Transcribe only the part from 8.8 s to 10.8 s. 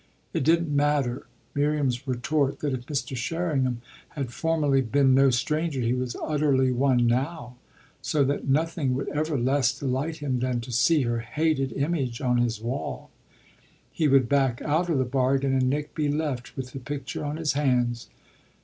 would ever less delight him than to